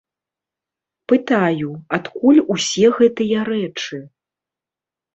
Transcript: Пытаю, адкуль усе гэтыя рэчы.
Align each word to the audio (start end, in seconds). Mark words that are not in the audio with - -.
Пытаю, 1.13 1.69
адкуль 1.99 2.41
усе 2.57 2.87
гэтыя 2.99 3.47
рэчы. 3.55 4.05